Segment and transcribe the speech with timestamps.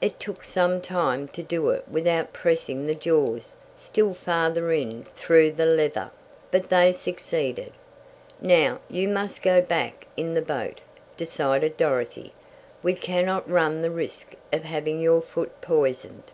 [0.00, 5.50] It took some time to do it without pressing the jaws still farther in through
[5.50, 6.12] the leather,
[6.52, 7.72] but they succeeded.
[8.40, 10.78] "Now, you must go back in the boat,"
[11.16, 12.32] decided Dorothy.
[12.84, 16.30] "We cannot run the risk of having your foot poisoned."